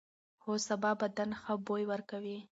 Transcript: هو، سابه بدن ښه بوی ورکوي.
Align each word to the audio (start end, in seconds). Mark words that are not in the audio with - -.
هو، 0.43 0.53
سابه 0.67 0.91
بدن 1.01 1.29
ښه 1.41 1.53
بوی 1.65 1.83
ورکوي. 1.91 2.37